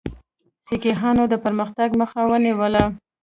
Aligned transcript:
سیکهانو 0.67 1.23
د 1.29 1.33
پرمختګ 1.43 1.89
مخه 2.01 2.19
ونیوله. 2.31 2.83